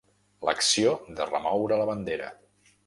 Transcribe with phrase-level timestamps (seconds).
[0.47, 2.37] L'acció de remoure la bandera.